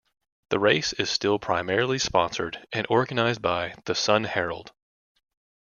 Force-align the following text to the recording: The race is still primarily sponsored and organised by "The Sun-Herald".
The 0.49 0.57
race 0.57 0.93
is 0.93 1.11
still 1.11 1.37
primarily 1.37 1.99
sponsored 1.99 2.65
and 2.73 2.87
organised 2.87 3.43
by 3.43 3.75
"The 3.85 3.93
Sun-Herald". 3.93 4.71